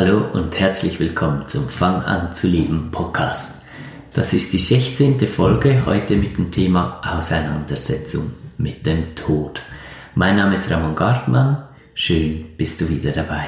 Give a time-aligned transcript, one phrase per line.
[0.00, 3.66] Hallo und herzlich willkommen zum Fang an zu leben Podcast.
[4.14, 5.20] Das ist die 16.
[5.28, 9.60] Folge heute mit dem Thema Auseinandersetzung mit dem Tod.
[10.14, 11.68] Mein Name ist Ramon Gartmann.
[11.92, 13.46] Schön bist du wieder dabei.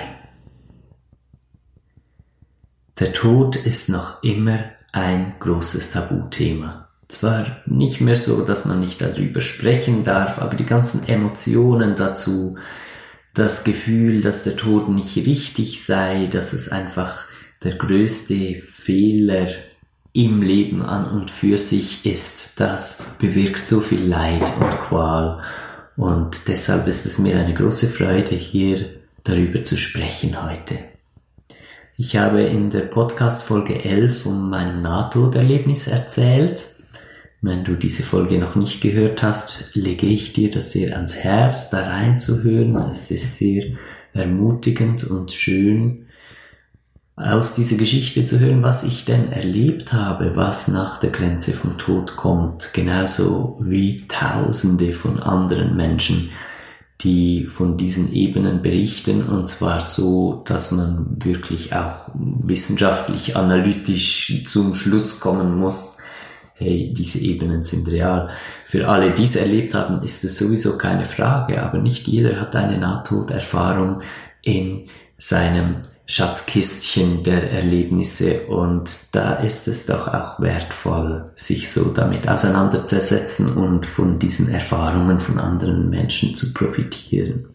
[2.98, 4.58] Der Tod ist noch immer
[4.92, 6.86] ein großes Tabuthema.
[7.08, 12.58] Zwar nicht mehr so, dass man nicht darüber sprechen darf, aber die ganzen Emotionen dazu,
[13.34, 17.26] das Gefühl, dass der Tod nicht richtig sei, dass es einfach
[17.62, 19.48] der größte Fehler
[20.12, 25.40] im Leben an und für sich ist, das bewirkt so viel Leid und Qual.
[25.96, 28.84] Und deshalb ist es mir eine große Freude, hier
[29.24, 30.78] darüber zu sprechen heute.
[31.96, 36.66] Ich habe in der Podcast Folge 11 um mein Nahtoderlebnis erzählt
[37.42, 41.70] wenn du diese Folge noch nicht gehört hast, lege ich dir das sehr ans Herz,
[41.70, 42.76] da reinzuhören.
[42.90, 43.64] Es ist sehr
[44.14, 46.06] ermutigend und schön,
[47.16, 51.76] aus dieser Geschichte zu hören, was ich denn erlebt habe, was nach der Grenze vom
[51.78, 56.30] Tod kommt, genauso wie Tausende von anderen Menschen,
[57.00, 64.74] die von diesen Ebenen berichten, und zwar so, dass man wirklich auch wissenschaftlich, analytisch zum
[64.74, 65.98] Schluss kommen muss,
[66.62, 68.28] hey, diese Ebenen sind real.
[68.64, 72.56] Für alle, die es erlebt haben, ist es sowieso keine Frage, aber nicht jeder hat
[72.56, 74.00] eine Nahtoderfahrung
[74.42, 74.86] in
[75.18, 83.52] seinem Schatzkistchen der Erlebnisse und da ist es doch auch wertvoll, sich so damit auseinanderzusetzen
[83.52, 87.48] und von diesen Erfahrungen von anderen Menschen zu profitieren.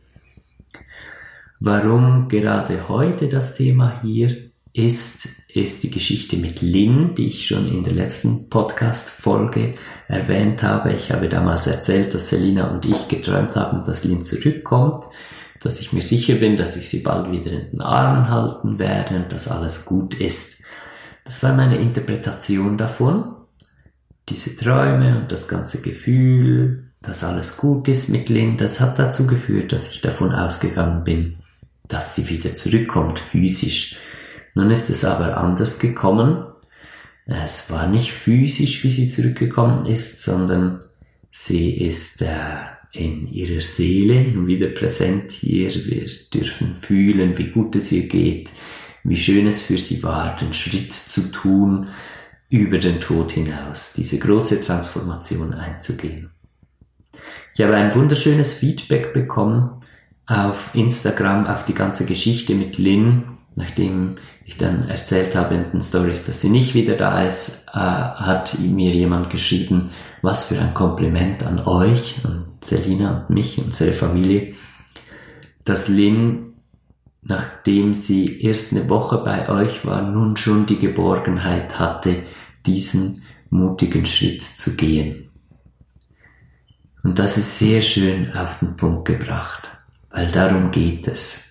[1.60, 4.47] Warum gerade heute das Thema hier?
[4.78, 9.74] Ist, ist die Geschichte mit Lynn, die ich schon in der letzten Podcast-Folge
[10.08, 10.94] erwähnt habe.
[10.94, 15.06] Ich habe damals erzählt, dass Selina und ich geträumt haben, dass Lynn zurückkommt,
[15.62, 19.16] dass ich mir sicher bin, dass ich sie bald wieder in den Armen halten werde
[19.16, 20.58] und dass alles gut ist.
[21.24, 23.36] Das war meine Interpretation davon.
[24.30, 29.26] Diese Träume und das ganze Gefühl, dass alles gut ist mit Lynn, das hat dazu
[29.26, 31.38] geführt, dass ich davon ausgegangen bin,
[31.88, 33.98] dass sie wieder zurückkommt, physisch.
[34.58, 36.44] Nun ist es aber anders gekommen.
[37.28, 40.84] Es war nicht physisch, wie sie zurückgekommen ist, sondern
[41.30, 42.26] sie ist äh,
[42.92, 45.70] in ihrer Seele wieder präsent hier.
[45.86, 48.52] Wir dürfen fühlen, wie gut es ihr geht,
[49.04, 51.90] wie schön es für sie war, den Schritt zu tun,
[52.50, 56.32] über den Tod hinaus, diese große Transformation einzugehen.
[57.54, 59.82] Ich habe ein wunderschönes Feedback bekommen
[60.26, 64.16] auf Instagram, auf die ganze Geschichte mit Lynn, nachdem
[64.48, 68.58] ich dann erzählt habe in den Stories, dass sie nicht wieder da ist, äh, hat
[68.60, 69.92] mir jemand geschrieben,
[70.22, 74.56] was für ein Kompliment an euch, an Selina und mich, unsere Familie,
[75.66, 76.54] dass Lynn,
[77.22, 82.24] nachdem sie erst eine Woche bei euch war, nun schon die Geborgenheit hatte,
[82.66, 85.30] diesen mutigen Schritt zu gehen.
[87.04, 89.70] Und das ist sehr schön auf den Punkt gebracht,
[90.10, 91.47] weil darum geht es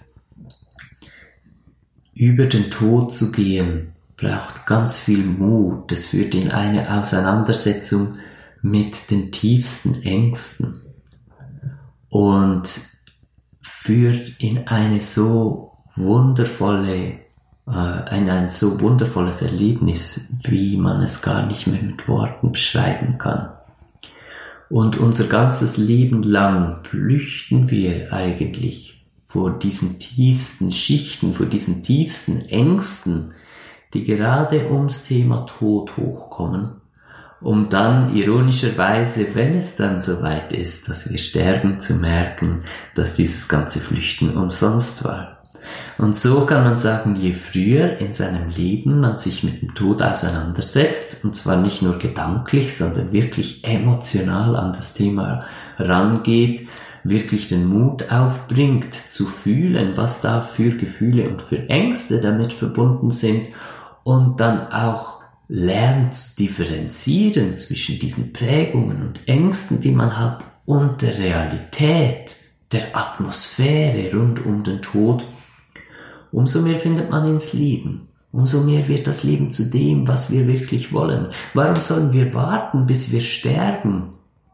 [2.16, 5.92] über den Tod zu gehen, braucht ganz viel Mut.
[5.92, 8.14] Es führt in eine Auseinandersetzung
[8.62, 10.78] mit den tiefsten Ängsten
[12.08, 12.80] und
[13.60, 17.20] führt in eine so wundervolle,
[17.68, 23.18] äh, in ein so wundervolles Erlebnis, wie man es gar nicht mehr mit Worten beschreiben
[23.18, 23.50] kann.
[24.68, 28.95] Und unser ganzes Leben lang flüchten wir eigentlich
[29.26, 33.34] vor diesen tiefsten Schichten, vor diesen tiefsten Ängsten,
[33.92, 36.80] die gerade ums Thema Tod hochkommen,
[37.40, 42.62] um dann ironischerweise, wenn es dann soweit ist, dass wir sterben, zu merken,
[42.94, 45.36] dass dieses ganze Flüchten umsonst war.
[45.98, 50.02] Und so kann man sagen, je früher in seinem Leben man sich mit dem Tod
[50.02, 55.44] auseinandersetzt, und zwar nicht nur gedanklich, sondern wirklich emotional an das Thema
[55.78, 56.68] rangeht,
[57.08, 63.10] wirklich den Mut aufbringt, zu fühlen, was da für Gefühle und für Ängste damit verbunden
[63.10, 63.48] sind
[64.04, 65.16] und dann auch
[65.48, 72.36] lernt zu differenzieren zwischen diesen Prägungen und Ängsten, die man hat, und der Realität,
[72.72, 75.24] der Atmosphäre rund um den Tod,
[76.32, 78.08] umso mehr findet man ins Leben.
[78.32, 81.28] Umso mehr wird das Leben zu dem, was wir wirklich wollen.
[81.54, 84.10] Warum sollen wir warten, bis wir sterben,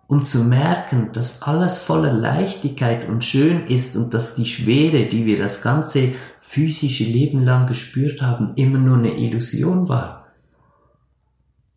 [0.06, 5.26] um zu merken, dass alles voller Leichtigkeit und schön ist und dass die Schwere, die
[5.26, 10.26] wir das ganze physische Leben lang gespürt haben, immer nur eine Illusion war.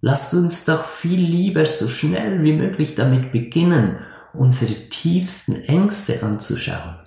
[0.02, 3.98] Lasst uns doch viel lieber so schnell wie möglich damit beginnen,
[4.34, 6.98] unsere tiefsten Ängste anzuschauen.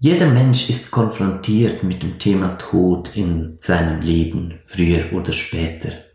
[0.00, 6.07] Jeder Mensch ist konfrontiert mit dem Thema Tod in seinem Leben, früher oder später.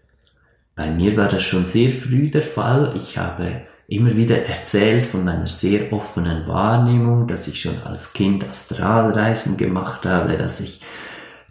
[0.75, 2.93] Bei mir war das schon sehr früh der Fall.
[2.95, 8.47] Ich habe immer wieder erzählt von meiner sehr offenen Wahrnehmung, dass ich schon als Kind
[8.47, 10.81] Astralreisen gemacht habe, dass ich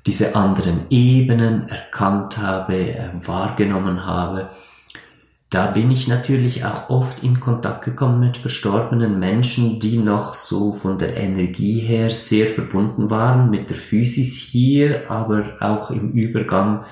[0.07, 4.51] diese anderen Ebenen erkannt habe, äh, wahrgenommen habe
[5.53, 10.73] da bin ich natürlich auch oft in Kontakt gekommen mit verstorbenen Menschen, die noch so
[10.73, 16.87] von der Energie her sehr verbunden waren mit der Physis hier, aber auch im Übergang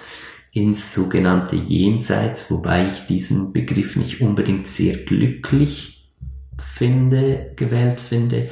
[0.52, 6.11] ins sogenannte Jenseits, wobei ich diesen Begriff nicht unbedingt sehr glücklich
[6.58, 8.50] finde, gewählt finde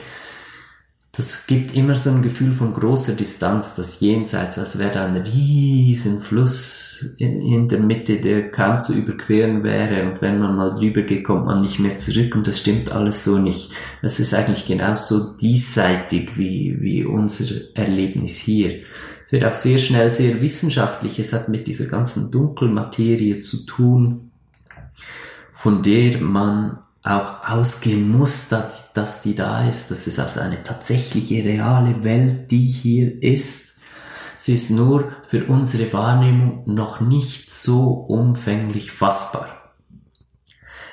[1.19, 5.17] das gibt immer so ein Gefühl von großer Distanz, das Jenseits, als wäre da ein
[5.17, 11.03] riesen Fluss in, der Mitte, der kaum zu überqueren wäre und wenn man mal drüber
[11.03, 13.73] geht, kommt man nicht mehr zurück und das stimmt alles so nicht.
[14.01, 18.83] Das ist eigentlich genauso diesseitig wie, wie unser Erlebnis hier.
[19.29, 24.31] Es wird auch sehr schnell sehr wissenschaftlich, es hat mit dieser ganzen Dunkelmaterie zu tun,
[25.53, 27.47] von der man auch
[27.95, 29.91] muss, dass die da ist.
[29.91, 33.77] Das ist also eine tatsächliche reale Welt, die hier ist.
[34.39, 39.75] Sie ist nur für unsere Wahrnehmung noch nicht so umfänglich fassbar.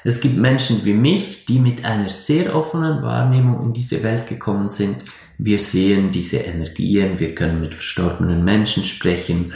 [0.04, 4.68] Es gibt Menschen wie mich, die mit einer sehr offenen Wahrnehmung in diese Welt gekommen
[4.68, 5.06] sind.
[5.38, 9.54] Wir sehen diese Energien, wir können mit verstorbenen Menschen sprechen,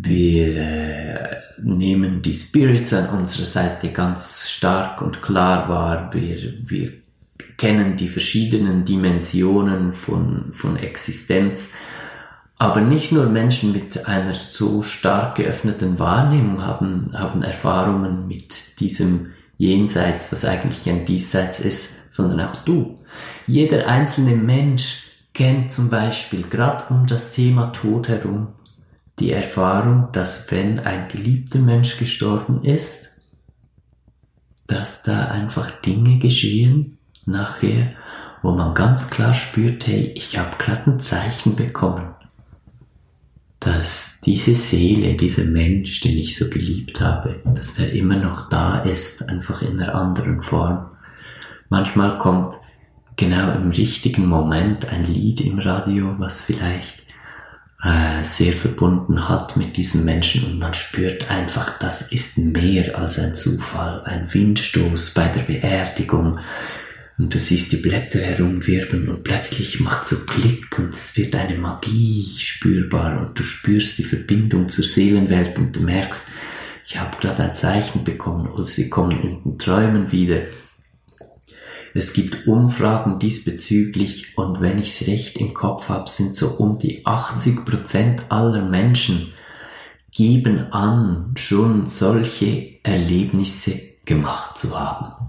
[0.00, 6.14] wir äh, nehmen die Spirits an unserer Seite ganz stark und klar wahr.
[6.14, 6.92] Wir, wir
[7.56, 11.72] kennen die verschiedenen Dimensionen von, von Existenz.
[12.58, 19.30] Aber nicht nur Menschen mit einer so stark geöffneten Wahrnehmung haben, haben Erfahrungen mit diesem
[19.56, 22.94] Jenseits, was eigentlich ein Diesseits ist, sondern auch du.
[23.48, 25.07] Jeder einzelne Mensch
[25.38, 28.48] kennt zum Beispiel gerade um das Thema Tod herum
[29.20, 33.20] die Erfahrung, dass wenn ein geliebter Mensch gestorben ist,
[34.66, 37.92] dass da einfach Dinge geschehen nachher,
[38.42, 42.16] wo man ganz klar spürt, hey, ich habe gerade ein Zeichen bekommen,
[43.60, 48.80] dass diese Seele, dieser Mensch, den ich so geliebt habe, dass der immer noch da
[48.80, 50.90] ist, einfach in einer anderen Form.
[51.68, 52.58] Manchmal kommt
[53.18, 57.02] genau im richtigen Moment ein Lied im Radio, was vielleicht
[57.82, 63.18] äh, sehr verbunden hat mit diesem Menschen und man spürt einfach, das ist mehr als
[63.18, 66.38] ein Zufall, ein Windstoß bei der Beerdigung.
[67.18, 71.58] Und du siehst die Blätter herumwirbeln und plötzlich macht so Klick und es wird eine
[71.58, 76.24] Magie spürbar und du spürst die Verbindung zur Seelenwelt und du merkst,
[76.86, 80.42] ich habe gerade ein Zeichen bekommen oder sie kommen in den Träumen wieder
[81.98, 86.78] es gibt Umfragen diesbezüglich und wenn ich es recht im Kopf habe, sind so um
[86.78, 89.32] die 80 Prozent aller Menschen
[90.12, 95.28] geben an, schon solche Erlebnisse gemacht zu haben.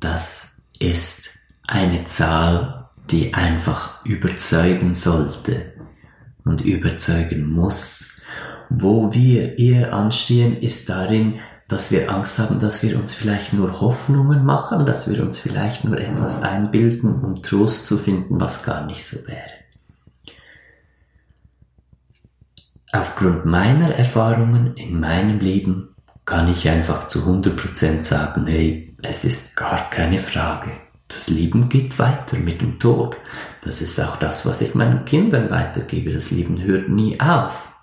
[0.00, 1.30] Das ist
[1.68, 5.72] eine Zahl, die einfach überzeugen sollte
[6.44, 8.16] und überzeugen muss.
[8.70, 13.80] Wo wir eher anstehen, ist darin, dass wir Angst haben, dass wir uns vielleicht nur
[13.80, 18.84] Hoffnungen machen, dass wir uns vielleicht nur etwas einbilden, um Trost zu finden, was gar
[18.86, 19.50] nicht so wäre.
[22.92, 25.94] Aufgrund meiner Erfahrungen in meinem Leben
[26.24, 30.70] kann ich einfach zu 100% sagen, hey, es ist gar keine Frage.
[31.08, 33.16] Das Leben geht weiter mit dem Tod.
[33.62, 36.12] Das ist auch das, was ich meinen Kindern weitergebe.
[36.12, 37.73] Das Leben hört nie auf.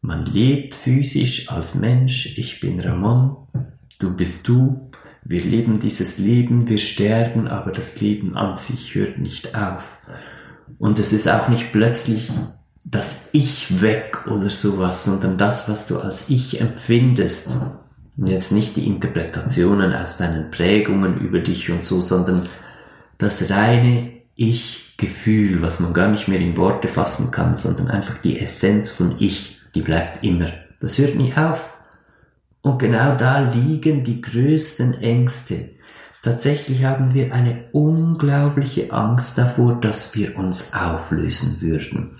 [0.00, 2.38] Man lebt physisch als Mensch.
[2.38, 3.36] Ich bin Ramon.
[3.98, 4.90] Du bist du.
[5.24, 6.68] Wir leben dieses Leben.
[6.68, 9.98] Wir sterben, aber das Leben an sich hört nicht auf.
[10.78, 12.30] Und es ist auch nicht plötzlich
[12.84, 17.58] das Ich weg oder sowas, sondern das, was du als Ich empfindest.
[18.16, 22.48] Und jetzt nicht die Interpretationen aus deinen Prägungen über dich und so, sondern
[23.18, 28.38] das reine Ich-Gefühl, was man gar nicht mehr in Worte fassen kann, sondern einfach die
[28.38, 30.52] Essenz von Ich die bleibt immer.
[30.80, 31.72] Das hört nie auf.
[32.62, 35.70] Und genau da liegen die größten Ängste.
[36.22, 42.18] Tatsächlich haben wir eine unglaubliche Angst davor, dass wir uns auflösen würden.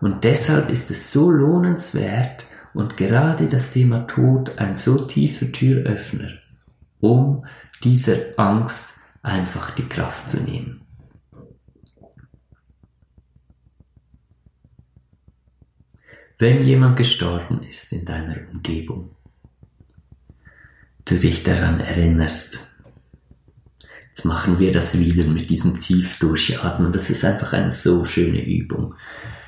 [0.00, 6.30] Und deshalb ist es so lohnenswert und gerade das Thema Tod ein so tiefer Türöffner,
[7.00, 7.44] um
[7.82, 10.79] dieser Angst einfach die Kraft zu nehmen.
[16.40, 19.10] Wenn jemand gestorben ist in deiner Umgebung,
[21.04, 22.70] du dich daran erinnerst,
[24.20, 26.92] Jetzt machen wir das wieder mit diesem tief durchatmen.
[26.92, 28.94] Das ist einfach eine so schöne Übung.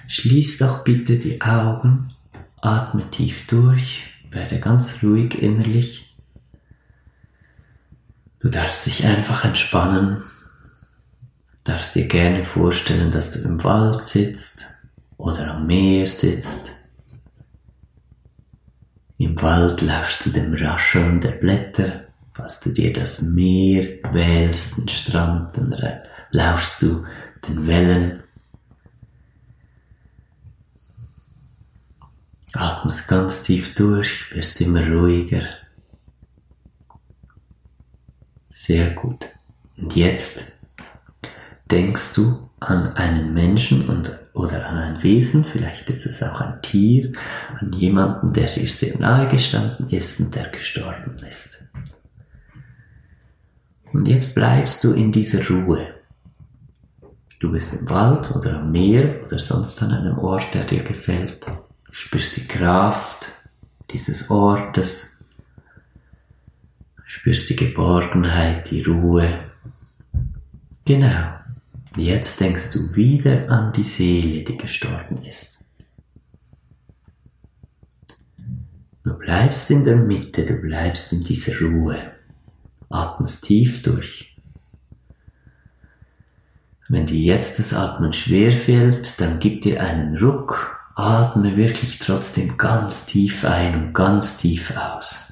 [0.08, 2.14] Schließ doch bitte die Augen,
[2.62, 6.16] atme tief durch, werde ganz ruhig innerlich.
[8.40, 10.22] Du darfst dich einfach entspannen,
[11.64, 14.68] darfst dir gerne vorstellen, dass du im Wald sitzt
[15.18, 16.72] oder am Meer sitzt.
[19.22, 24.88] Im Wald lauschst du dem Rascheln der Blätter, falls du dir das Meer wählst, den
[24.88, 25.72] Strand, dann
[26.32, 27.06] lauschst du
[27.46, 28.24] den Wellen.
[32.54, 35.44] Atmest ganz tief durch, wirst immer ruhiger.
[38.50, 39.28] Sehr gut.
[39.76, 40.50] Und jetzt
[41.72, 46.60] denkst du an einen Menschen und, oder an ein Wesen, vielleicht ist es auch ein
[46.62, 47.12] Tier,
[47.58, 51.64] an jemanden, der dir sehr nahe gestanden ist und der gestorben ist.
[53.92, 55.94] Und jetzt bleibst du in dieser Ruhe.
[57.40, 61.44] Du bist im Wald oder am Meer oder sonst an einem Ort, der dir gefällt.
[61.46, 63.28] Du spürst die Kraft
[63.90, 65.18] dieses Ortes.
[66.96, 69.28] Du spürst die Geborgenheit, die Ruhe.
[70.84, 71.41] Genau.
[71.96, 75.58] Jetzt denkst du wieder an die Seele, die gestorben ist.
[79.04, 82.12] Du bleibst in der Mitte, du bleibst in dieser Ruhe.
[82.88, 84.37] Atmest tief durch.
[86.88, 90.78] Wenn dir jetzt das Atmen schwer fällt, dann gib dir einen Ruck.
[90.94, 95.31] Atme wirklich trotzdem ganz tief ein und ganz tief aus.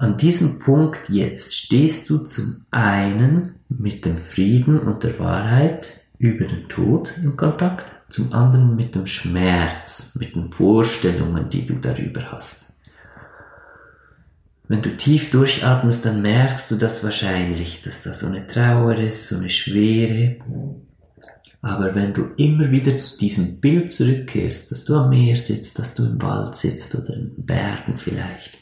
[0.00, 6.46] An diesem Punkt jetzt stehst du zum einen mit dem Frieden und der Wahrheit über
[6.46, 12.32] den Tod in Kontakt, zum anderen mit dem Schmerz, mit den Vorstellungen, die du darüber
[12.32, 12.72] hast.
[14.68, 19.28] Wenn du tief durchatmest, dann merkst du das wahrscheinlich, dass da so eine Trauer ist,
[19.28, 20.36] so eine Schwere.
[21.60, 25.94] Aber wenn du immer wieder zu diesem Bild zurückkehrst, dass du am Meer sitzt, dass
[25.94, 28.59] du im Wald sitzt oder in Bergen vielleicht,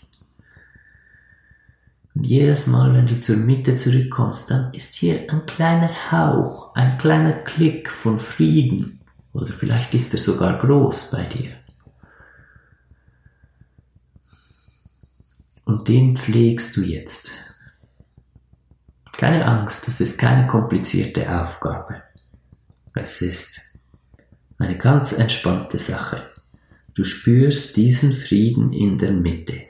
[2.18, 6.98] und jedes Mal, wenn du zur Mitte zurückkommst, dann ist hier ein kleiner Hauch, ein
[6.98, 9.00] kleiner Klick von Frieden.
[9.32, 11.52] Oder vielleicht ist er sogar groß bei dir.
[15.64, 17.30] Und den pflegst du jetzt.
[19.12, 22.02] Keine Angst, das ist keine komplizierte Aufgabe.
[22.94, 23.60] Es ist
[24.58, 26.28] eine ganz entspannte Sache.
[26.94, 29.68] Du spürst diesen Frieden in der Mitte.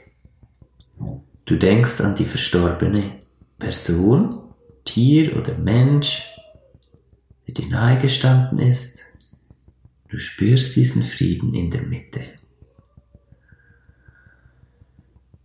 [1.49, 3.19] Du denkst an die verstorbene
[3.59, 4.53] Person,
[4.85, 6.23] Tier oder Mensch,
[7.47, 9.03] der dir nahe gestanden ist.
[10.11, 12.21] Du spürst diesen Frieden in der Mitte.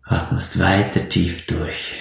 [0.04, 1.94] Atmest weiter tief durch.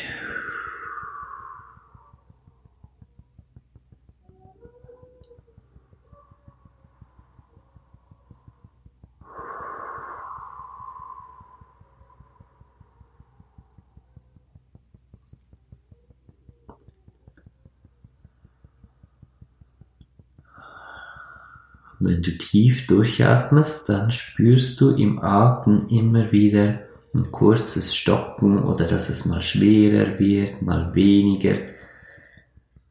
[22.05, 26.81] Wenn du tief durchatmest, dann spürst du im Atem immer wieder
[27.15, 31.57] ein kurzes Stocken oder dass es mal schwerer wird, mal weniger.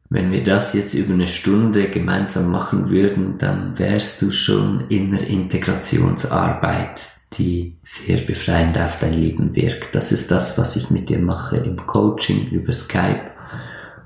[0.08, 5.10] Wenn wir das jetzt über eine Stunde gemeinsam machen würden, dann wärst du schon in
[5.10, 9.94] der Integrationsarbeit, die sehr befreiend auf dein Leben wirkt.
[9.94, 13.32] Das ist das, was ich mit dir mache im Coaching über Skype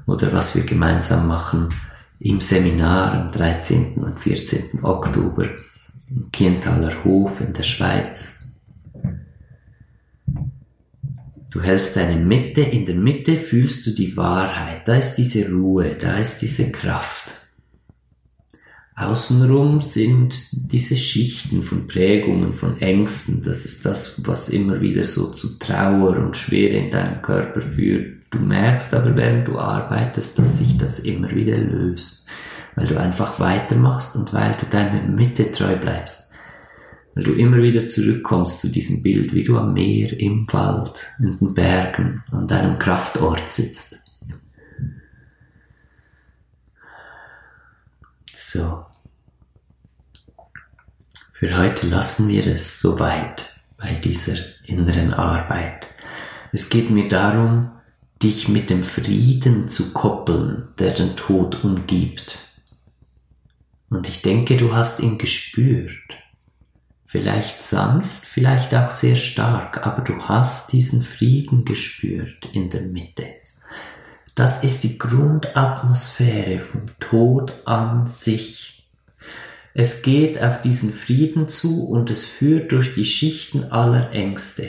[0.07, 1.69] oder was wir gemeinsam machen
[2.19, 3.95] im Seminar am 13.
[3.95, 4.83] und 14.
[4.85, 5.49] Oktober
[6.09, 8.41] im Kienthaler Hof in der Schweiz.
[11.51, 15.97] Du hältst deine Mitte, in der Mitte fühlst du die Wahrheit, da ist diese Ruhe,
[15.99, 17.35] da ist diese Kraft.
[18.95, 25.31] Außenrum sind diese Schichten von Prägungen, von Ängsten, das ist das, was immer wieder so
[25.33, 28.16] zu Trauer und Schwere in deinem Körper führt.
[28.31, 32.27] Du merkst aber, während du arbeitest, dass sich das immer wieder löst,
[32.75, 36.31] weil du einfach weitermachst und weil du deiner Mitte treu bleibst,
[37.15, 41.39] weil du immer wieder zurückkommst zu diesem Bild, wie du am Meer, im Wald, in
[41.39, 43.97] den Bergen, an deinem Kraftort sitzt.
[48.35, 48.85] So.
[51.33, 55.87] Für heute lassen wir es soweit bei dieser inneren Arbeit.
[56.53, 57.76] Es geht mir darum,
[58.27, 62.41] dich mit dem Frieden zu koppeln, der den Tod umgibt.
[63.89, 65.93] Und ich denke, du hast ihn gespürt.
[67.09, 73.27] vielleicht sanft, vielleicht auch sehr stark, aber du hast diesen Frieden gespürt in der Mitte.
[74.35, 78.91] Das ist die Grundatmosphäre vom Tod an sich.
[79.73, 84.69] Es geht auf diesen Frieden zu und es führt durch die Schichten aller Ängste.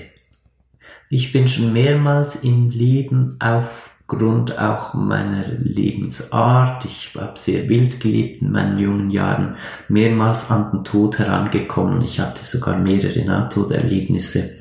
[1.09, 8.41] Ich bin schon mehrmals im Leben aufgrund auch meiner Lebensart, ich habe sehr wild gelebt
[8.41, 9.55] in meinen jungen Jahren,
[9.87, 12.01] mehrmals an den Tod herangekommen.
[12.01, 14.57] Ich hatte sogar mehrere Nahtoderlebnisse.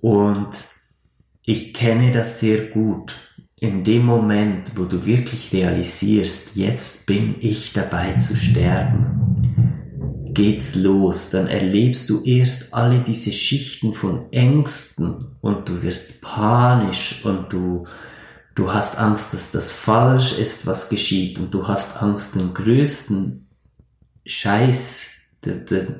[0.00, 0.64] Und
[1.44, 3.14] ich kenne das sehr gut.
[3.60, 9.11] In dem Moment, wo du wirklich realisierst, jetzt bin ich dabei zu sterben,
[10.32, 11.30] geht's los.
[11.30, 17.84] Dann erlebst du erst alle diese Schichten von Ängsten und du wirst panisch und du,
[18.54, 23.46] du hast Angst, dass das falsch ist, was geschieht und du hast Angst, den größten
[24.24, 25.08] Scheiß,
[25.44, 25.94] den, den,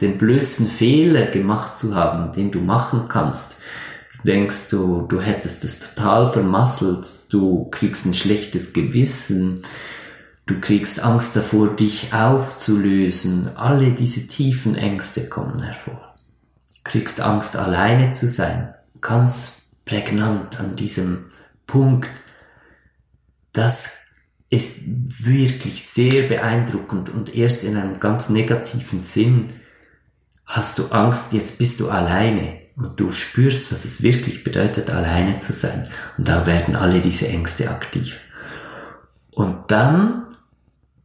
[0.00, 3.56] den blödsten Fehler gemacht zu haben, den du machen kannst
[4.26, 9.62] denkst du, du hättest es total vermasselt, du kriegst ein schlechtes Gewissen,
[10.46, 16.14] du kriegst Angst davor, dich aufzulösen, alle diese tiefen Ängste kommen hervor.
[16.76, 21.26] Du kriegst Angst, alleine zu sein, ganz prägnant an diesem
[21.66, 22.08] Punkt.
[23.52, 24.06] Das
[24.48, 29.54] ist wirklich sehr beeindruckend und erst in einem ganz negativen Sinn
[30.44, 35.40] hast du Angst, jetzt bist du alleine und du spürst, was es wirklich bedeutet, alleine
[35.40, 35.88] zu sein.
[36.16, 38.20] Und da werden alle diese Ängste aktiv.
[39.32, 40.25] Und dann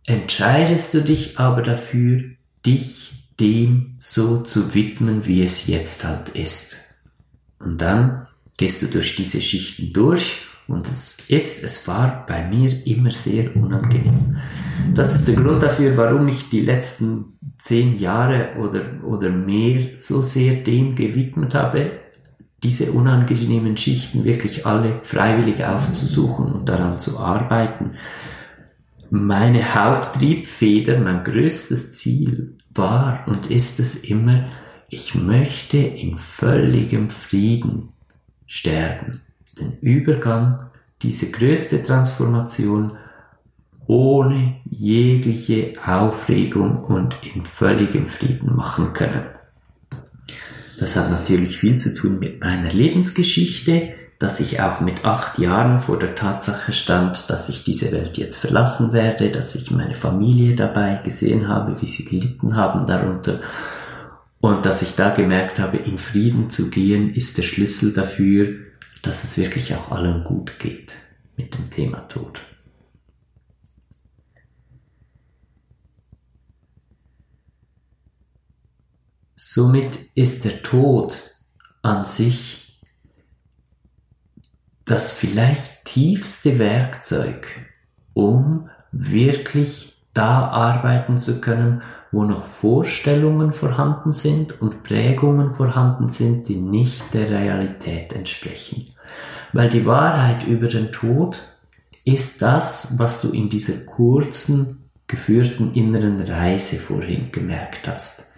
[0.06, 2.24] entscheidest du dich aber dafür,
[2.66, 6.78] dich dem so zu widmen, wie es jetzt halt ist.
[7.60, 8.28] Und dann
[8.58, 13.56] gehst du durch diese Schichten durch und es ist, es war bei mir immer sehr
[13.56, 14.38] unangenehm.
[14.94, 20.22] Das ist der Grund dafür, warum ich die letzten zehn Jahre oder, oder mehr so
[20.22, 21.92] sehr dem gewidmet habe,
[22.64, 27.92] diese unangenehmen Schichten wirklich alle freiwillig aufzusuchen und daran zu arbeiten.
[29.14, 34.46] Meine Haupttriebfeder, mein größtes Ziel war und ist es immer,
[34.88, 37.90] ich möchte in völligem Frieden
[38.48, 39.20] sterben.
[39.60, 40.70] Den Übergang,
[41.02, 42.94] diese größte Transformation
[43.86, 49.26] ohne jegliche Aufregung und in völligem Frieden machen können.
[50.80, 55.80] Das hat natürlich viel zu tun mit meiner Lebensgeschichte, dass ich auch mit acht Jahren
[55.82, 60.56] vor der Tatsache stand, dass ich diese Welt jetzt verlassen werde, dass ich meine Familie
[60.56, 63.40] dabei gesehen habe, wie sie gelitten haben darunter
[64.40, 68.58] und dass ich da gemerkt habe, in Frieden zu gehen, ist der Schlüssel dafür,
[69.02, 70.94] dass es wirklich auch allen gut geht
[71.36, 72.42] mit dem Thema Tod.
[79.34, 81.34] Somit ist der Tod
[81.82, 82.61] an sich
[84.86, 87.48] das vielleicht tiefste Werkzeug,
[88.14, 96.50] um wirklich da arbeiten zu können, wo noch Vorstellungen vorhanden sind und Prägungen vorhanden sind,
[96.50, 98.90] die nicht der Realität entsprechen.
[99.54, 101.40] Weil die Wahrheit über den Tod
[102.04, 108.32] ist das, was du in dieser kurzen, geführten inneren Reise vorhin gemerkt hast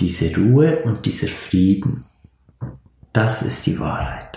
[0.00, 2.04] diese Ruhe und dieser Frieden,
[3.12, 4.27] das ist die Wahrheit.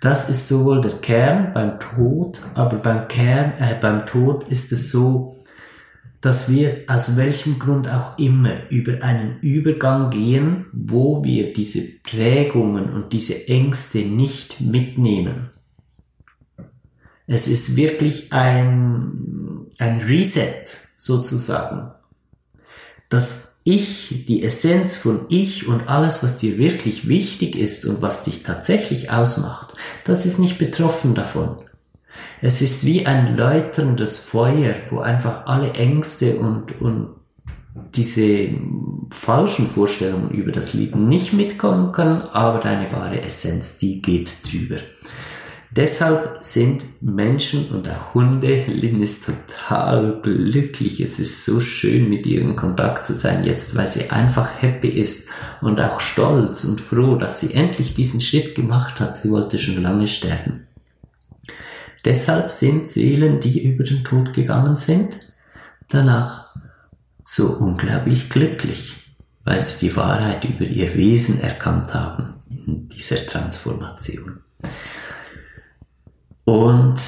[0.00, 4.90] Das ist sowohl der Kern beim Tod, aber beim Kern, äh, beim Tod ist es
[4.90, 5.36] so,
[6.20, 12.92] dass wir aus welchem Grund auch immer über einen Übergang gehen, wo wir diese Prägungen
[12.92, 15.50] und diese Ängste nicht mitnehmen.
[17.26, 20.64] Es ist wirklich ein, ein Reset
[20.96, 21.92] sozusagen.
[23.08, 28.22] Das ich, die Essenz von Ich und alles, was dir wirklich wichtig ist und was
[28.22, 31.56] dich tatsächlich ausmacht, das ist nicht betroffen davon.
[32.40, 37.10] Es ist wie ein läuterndes Feuer, wo einfach alle Ängste und, und
[37.94, 38.48] diese
[39.10, 44.78] falschen Vorstellungen über das Leben nicht mitkommen können, aber deine wahre Essenz, die geht drüber.
[45.70, 51.00] Deshalb sind Menschen und auch Hunde, Lynn ist total glücklich.
[51.00, 54.88] Es ist so schön, mit ihr in Kontakt zu sein jetzt, weil sie einfach happy
[54.88, 55.28] ist
[55.60, 59.16] und auch stolz und froh, dass sie endlich diesen Schritt gemacht hat.
[59.18, 60.66] Sie wollte schon lange sterben.
[62.04, 65.18] Deshalb sind Seelen, die über den Tod gegangen sind,
[65.90, 66.54] danach
[67.24, 68.94] so unglaublich glücklich,
[69.44, 74.38] weil sie die Wahrheit über ihr Wesen erkannt haben in dieser Transformation.
[76.48, 76.98] Und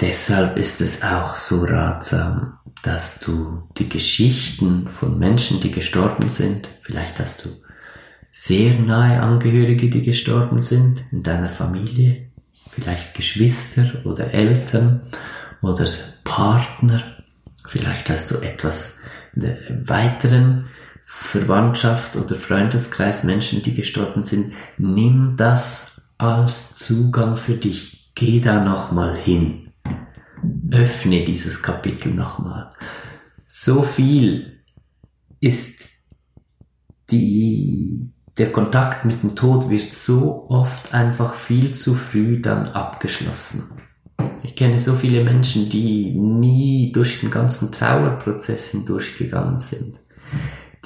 [0.00, 6.68] deshalb ist es auch so ratsam, dass du die Geschichten von Menschen, die gestorben sind,
[6.82, 7.48] vielleicht hast du
[8.30, 12.16] sehr nahe Angehörige, die gestorben sind in deiner Familie,
[12.70, 15.00] vielleicht Geschwister oder Eltern
[15.60, 15.88] oder
[16.22, 17.02] Partner,
[17.66, 19.00] vielleicht hast du etwas
[19.34, 20.68] in der weiteren
[21.04, 24.52] Verwandtschaft oder Freundeskreis Menschen, die gestorben sind.
[24.78, 27.95] Nimm das als Zugang für dich.
[28.18, 29.72] Geh da nochmal hin.
[30.70, 32.70] Öffne dieses Kapitel nochmal.
[33.46, 34.62] So viel
[35.38, 35.90] ist
[37.10, 43.64] die der Kontakt mit dem Tod wird so oft einfach viel zu früh dann abgeschlossen.
[44.42, 50.00] Ich kenne so viele Menschen, die nie durch den ganzen Trauerprozess hindurchgegangen sind,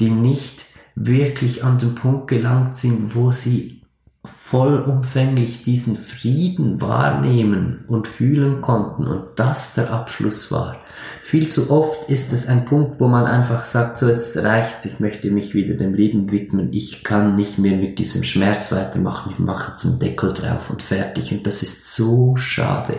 [0.00, 0.66] die nicht
[0.96, 3.79] wirklich an den Punkt gelangt sind, wo sie
[4.24, 10.76] vollumfänglich diesen Frieden wahrnehmen und fühlen konnten und das der Abschluss war.
[11.22, 15.00] Viel zu oft ist es ein Punkt, wo man einfach sagt, so jetzt reicht's, ich
[15.00, 19.38] möchte mich wieder dem Leben widmen, ich kann nicht mehr mit diesem Schmerz weitermachen, ich
[19.38, 22.96] mache jetzt einen Deckel drauf und fertig und das ist so schade.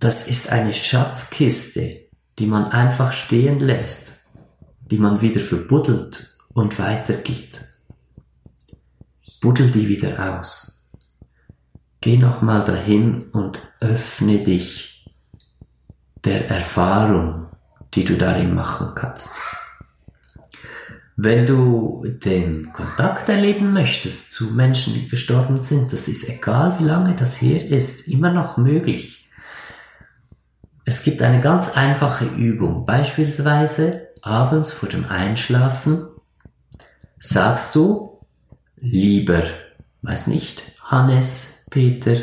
[0.00, 2.00] Das ist eine Schatzkiste,
[2.40, 4.14] die man einfach stehen lässt,
[4.90, 7.60] die man wieder verbuddelt und weitergeht
[9.42, 10.82] buddel die wieder aus.
[12.00, 15.04] Geh nochmal dahin und öffne dich
[16.24, 17.48] der Erfahrung,
[17.92, 19.30] die du darin machen kannst.
[21.16, 26.84] Wenn du den Kontakt erleben möchtest zu Menschen, die gestorben sind, das ist egal, wie
[26.84, 29.28] lange das her ist, immer noch möglich.
[30.84, 32.86] Es gibt eine ganz einfache Übung.
[32.86, 36.06] Beispielsweise abends vor dem Einschlafen
[37.18, 38.11] sagst du,
[38.82, 39.44] lieber,
[40.02, 42.16] weiß nicht, Hannes, Peter,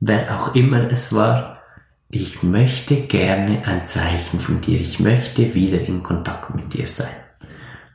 [0.00, 1.58] wer auch immer es war,
[2.08, 7.14] ich möchte gerne ein Zeichen von dir, ich möchte wieder in Kontakt mit dir sein.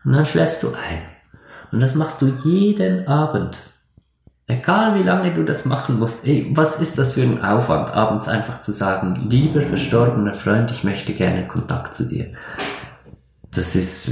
[0.04, 1.02] Und dann schläfst du ein.
[1.72, 3.62] Und das machst du jeden Abend.
[4.48, 8.28] Egal wie lange du das machen musst, ey, was ist das für ein Aufwand, abends
[8.28, 12.34] einfach zu sagen, lieber verstorbener Freund, ich möchte gerne Kontakt zu dir.
[13.52, 14.12] Das ist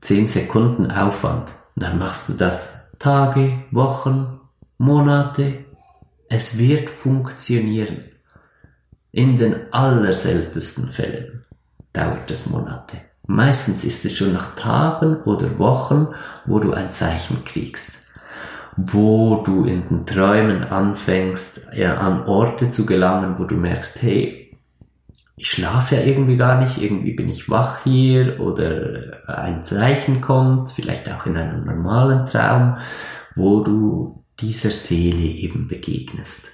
[0.00, 1.52] 10 Sekunden Aufwand.
[1.78, 4.40] Und dann machst du das Tage, Wochen,
[4.78, 5.64] Monate.
[6.28, 7.98] Es wird funktionieren.
[9.12, 11.44] In den allerseltensten Fällen
[11.92, 12.96] dauert es Monate.
[13.28, 16.08] Meistens ist es schon nach Tagen oder Wochen,
[16.46, 17.98] wo du ein Zeichen kriegst,
[18.76, 24.47] wo du in den Träumen anfängst, ja, an Orte zu gelangen, wo du merkst, hey,
[25.38, 30.72] ich schlafe ja irgendwie gar nicht, irgendwie bin ich wach hier oder ein Zeichen kommt,
[30.72, 32.76] vielleicht auch in einem normalen Traum,
[33.36, 36.50] wo du dieser Seele eben begegnest.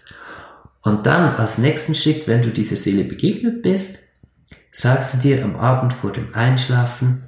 [0.82, 4.00] Und dann als nächsten Schritt, wenn du dieser Seele begegnet bist,
[4.70, 7.22] sagst du dir am Abend vor dem Einschlafen,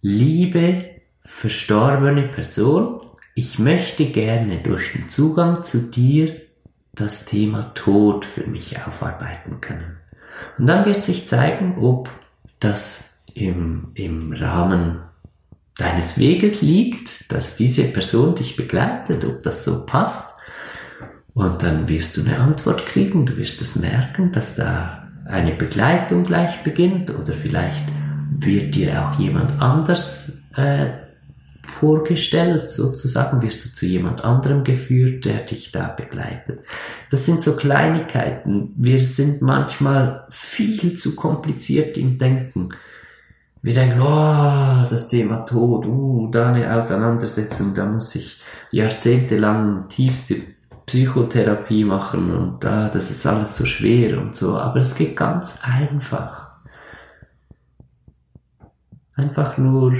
[0.00, 0.86] liebe
[1.20, 3.02] verstorbene Person,
[3.34, 6.40] ich möchte gerne durch den Zugang zu dir
[6.94, 9.98] das Thema Tod für mich aufarbeiten können.
[10.58, 12.10] Und dann wird sich zeigen, ob
[12.60, 15.00] das im, im Rahmen
[15.76, 20.34] deines Weges liegt, dass diese Person dich begleitet, ob das so passt.
[21.34, 26.22] Und dann wirst du eine Antwort kriegen, du wirst es merken, dass da eine Begleitung
[26.22, 27.84] gleich beginnt oder vielleicht
[28.38, 30.88] wird dir auch jemand anders äh,
[31.68, 36.60] vorgestellt, sozusagen wirst du zu jemand anderem geführt, der dich da begleitet.
[37.10, 38.72] Das sind so Kleinigkeiten.
[38.76, 42.70] Wir sind manchmal viel zu kompliziert im Denken.
[43.62, 50.36] Wir denken, oh, das Thema Tod, uh, da eine Auseinandersetzung, da muss ich jahrzehntelang tiefste
[50.86, 54.56] Psychotherapie machen und da, das ist alles so schwer und so.
[54.56, 56.46] Aber es geht ganz einfach.
[59.16, 59.96] Einfach nur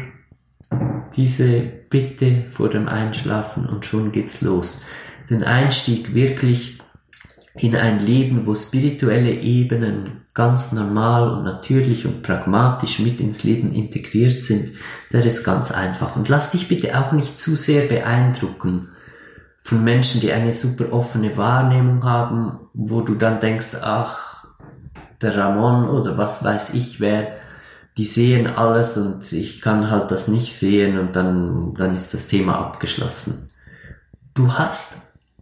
[1.14, 4.85] diese Bitte vor dem Einschlafen und schon geht's los.
[5.31, 6.79] Den Einstieg wirklich
[7.55, 13.72] in ein Leben, wo spirituelle Ebenen ganz normal und natürlich und pragmatisch mit ins Leben
[13.72, 14.72] integriert sind,
[15.12, 16.14] der ist ganz einfach.
[16.16, 18.88] Und lass dich bitte auch nicht zu sehr beeindrucken
[19.61, 24.44] von Menschen, die eine super offene Wahrnehmung haben, wo du dann denkst, ach,
[25.22, 27.37] der Ramon oder was weiß ich wer,
[27.96, 32.26] die sehen alles und ich kann halt das nicht sehen und dann, dann ist das
[32.26, 33.50] Thema abgeschlossen.
[34.35, 34.98] Du hast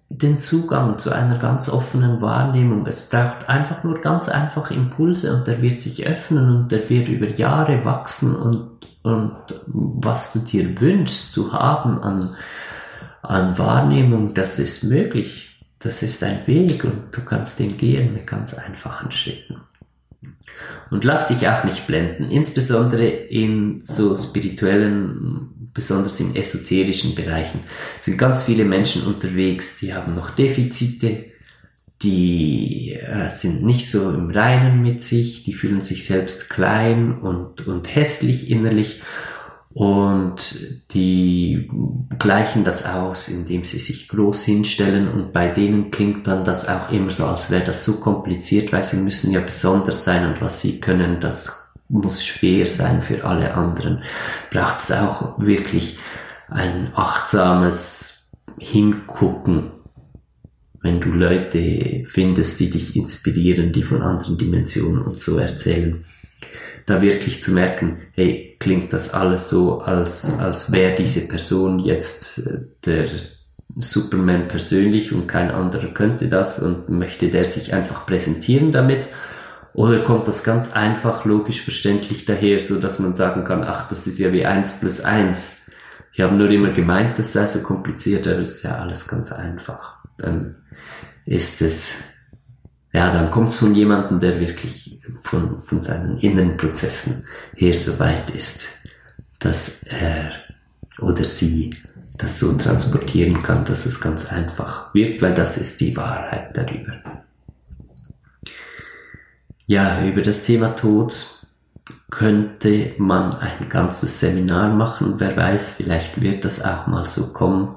[0.09, 2.87] den Zugang zu einer ganz offenen Wahrnehmung.
[2.87, 7.09] Es braucht einfach nur ganz einfach Impulse und der wird sich öffnen und der wird
[7.09, 9.35] über Jahre wachsen und, und
[9.67, 12.37] was du dir wünschst zu haben an,
[13.23, 15.51] an Wahrnehmung, das ist möglich.
[15.81, 19.57] Das ist ein Weg und du kannst den gehen mit ganz einfachen Schritten.
[20.91, 27.61] Und lass dich auch nicht blenden, insbesondere in so spirituellen, besonders in esoterischen Bereichen.
[27.99, 31.27] Sind ganz viele Menschen unterwegs, die haben noch Defizite,
[32.03, 37.67] die äh, sind nicht so im Reinen mit sich, die fühlen sich selbst klein und,
[37.67, 39.01] und hässlich innerlich
[39.75, 40.57] und
[40.93, 41.69] die
[42.21, 45.09] gleichen das aus, indem sie sich groß hinstellen.
[45.09, 48.87] Und bei denen klingt dann das auch immer so, als wäre das so kompliziert, weil
[48.87, 50.27] sie müssen ja besonders sein.
[50.29, 54.03] Und was sie können, das muss schwer sein für alle anderen.
[54.53, 55.99] Braucht es auch wirklich
[56.49, 58.29] ein achtsames
[58.61, 59.73] Hingucken,
[60.83, 66.05] wenn du Leute findest, die dich inspirieren, die von anderen Dimensionen und so erzählen
[66.87, 72.39] da wirklich zu merken, hey, klingt das alles so, als, als wäre diese Person jetzt
[72.39, 73.09] äh, der
[73.77, 79.09] Superman persönlich und kein anderer könnte das und möchte der sich einfach präsentieren damit?
[79.73, 84.07] Oder kommt das ganz einfach, logisch, verständlich daher, so dass man sagen kann, ach, das
[84.07, 85.63] ist ja wie eins plus eins.
[86.13, 89.33] Ich habe nur immer gemeint, das sei so kompliziert, aber es ist ja alles ganz
[89.33, 89.97] einfach.
[90.17, 90.55] Dann
[91.27, 91.97] ist es
[92.95, 97.25] ja, dann kommt es von jemandem, der wirklich von, von seinen inneren Prozessen
[97.57, 98.69] her so weit ist,
[99.41, 100.31] dass er
[101.01, 101.75] oder sie
[102.17, 106.93] das so transportieren kann, dass es ganz einfach wird, weil das ist die Wahrheit darüber.
[109.67, 111.27] Ja, über das Thema Tod
[112.11, 115.15] könnte man ein ganzes Seminar machen.
[115.19, 117.75] Wer weiß, vielleicht wird das auch mal so kommen.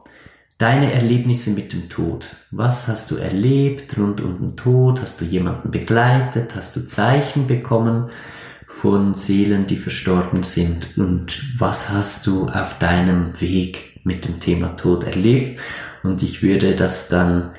[0.60, 2.36] deine Erlebnisse mit dem Tod.
[2.52, 5.02] Was hast du erlebt rund um den Tod?
[5.02, 6.54] Hast du jemanden begleitet?
[6.56, 8.12] Hast du Zeichen bekommen
[8.68, 10.96] von Seelen, die verstorben sind?
[10.96, 15.60] Und was hast du auf deinem Weg mit dem Thema Tod erlebt?
[16.04, 17.54] Und ich würde das dann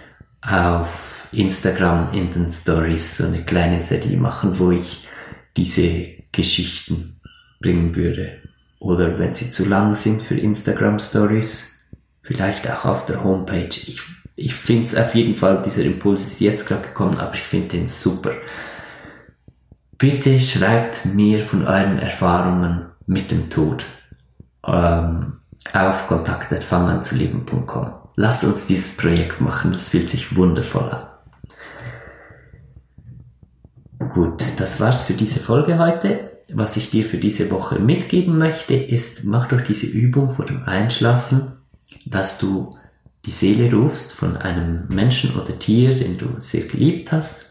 [0.46, 5.06] auf Instagram in den Stories so eine kleine Serie machen, wo ich
[5.56, 7.20] diese Geschichten
[7.60, 8.40] bringen würde.
[8.78, 11.88] Oder wenn sie zu lang sind für Instagram Stories,
[12.22, 13.68] vielleicht auch auf der Homepage.
[13.86, 14.02] Ich,
[14.36, 17.68] ich finde es auf jeden Fall, dieser Impuls ist jetzt gerade gekommen, aber ich finde
[17.68, 18.32] den super.
[19.96, 23.86] Bitte schreibt mir von euren Erfahrungen mit dem Tod
[24.66, 25.34] ähm,
[25.72, 28.01] auf kontakt.fanganzuleben.com.
[28.22, 31.08] Lass uns dieses Projekt machen, das fühlt sich wundervoll an.
[34.10, 36.30] Gut, das war's für diese Folge heute.
[36.52, 40.62] Was ich dir für diese Woche mitgeben möchte, ist, mach doch diese Übung vor dem
[40.62, 41.54] Einschlafen,
[42.06, 42.76] dass du
[43.26, 47.46] die Seele rufst von einem Menschen oder Tier, den du sehr geliebt hast,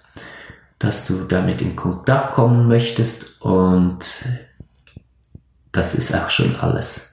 [0.80, 4.06] dass du damit in Kontakt kommen möchtest und
[5.74, 7.11] das ist auch schon alles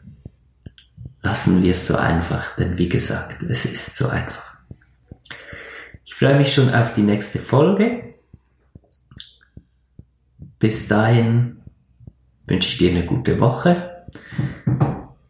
[1.23, 4.57] lassen wir es so einfach, denn wie gesagt, es ist so einfach.
[6.05, 8.15] Ich freue mich schon auf die nächste Folge.
[10.59, 11.61] Bis dahin
[12.47, 14.07] wünsche ich dir eine gute Woche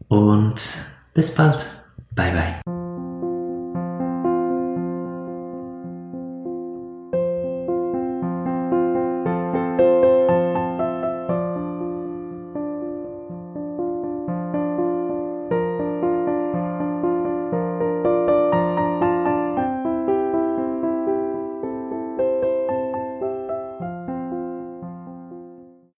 [0.08, 0.74] und
[1.14, 1.66] bis bald.
[2.14, 2.77] Bye bye.